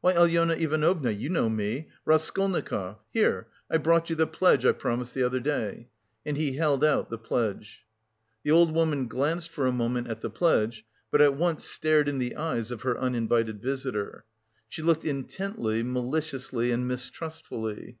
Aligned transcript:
"Why, 0.00 0.14
Alyona 0.14 0.54
Ivanovna, 0.56 1.12
you 1.12 1.28
know 1.28 1.48
me... 1.48 1.86
Raskolnikov... 2.04 2.96
here, 3.12 3.46
I 3.70 3.76
brought 3.76 4.10
you 4.10 4.16
the 4.16 4.26
pledge 4.26 4.66
I 4.66 4.72
promised 4.72 5.14
the 5.14 5.22
other 5.22 5.38
day..." 5.38 5.90
And 6.26 6.36
he 6.36 6.56
held 6.56 6.84
out 6.84 7.08
the 7.08 7.18
pledge. 7.18 7.84
The 8.42 8.50
old 8.50 8.74
woman 8.74 9.06
glanced 9.06 9.50
for 9.50 9.66
a 9.66 9.70
moment 9.70 10.08
at 10.08 10.22
the 10.22 10.28
pledge, 10.30 10.84
but 11.12 11.20
at 11.20 11.36
once 11.36 11.66
stared 11.66 12.08
in 12.08 12.18
the 12.18 12.34
eyes 12.34 12.72
of 12.72 12.82
her 12.82 12.98
uninvited 12.98 13.62
visitor. 13.62 14.24
She 14.68 14.82
looked 14.82 15.04
intently, 15.04 15.84
maliciously 15.84 16.72
and 16.72 16.88
mistrustfully. 16.88 17.98